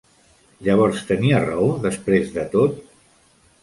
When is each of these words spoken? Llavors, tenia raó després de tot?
Llavors, 0.67 1.03
tenia 1.11 1.43
raó 1.45 1.69
després 1.87 2.37
de 2.39 2.51
tot? 2.59 2.85